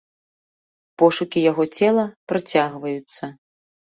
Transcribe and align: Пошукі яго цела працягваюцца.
Пошукі 1.01 1.43
яго 1.51 1.63
цела 1.79 2.05
працягваюцца. 2.33 3.23